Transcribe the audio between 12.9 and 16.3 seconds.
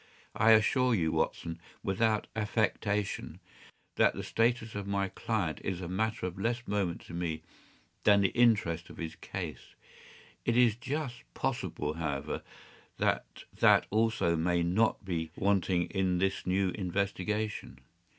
that that also may not be wanting in